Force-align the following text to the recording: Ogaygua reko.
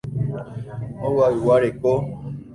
Ogaygua 1.09 1.55
reko. 1.65 1.93